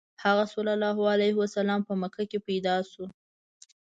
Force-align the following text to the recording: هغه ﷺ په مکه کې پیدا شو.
هغه 0.23 0.43
ﷺ 0.51 1.75
په 1.87 1.93
مکه 2.01 2.23
کې 2.29 2.39
پیدا 2.47 2.75
شو. 2.91 3.05